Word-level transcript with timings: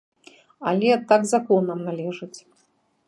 Але 0.71 0.95
так 1.11 1.21
законам 1.33 1.79
належыць. 1.91 2.35